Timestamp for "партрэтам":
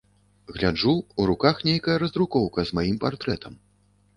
3.05-3.53